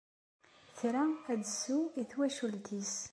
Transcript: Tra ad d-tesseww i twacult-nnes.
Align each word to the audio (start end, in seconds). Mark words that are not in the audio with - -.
Tra 0.79 1.03
ad 1.31 1.37
d-tesseww 1.39 1.83
i 2.01 2.03
twacult-nnes. 2.11 2.93